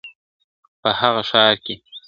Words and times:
په 0.81 0.89
هغه 0.99 1.23
ښار 1.29 1.55
کي.. 1.65 1.75